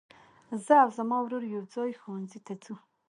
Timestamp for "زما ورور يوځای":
0.97-1.91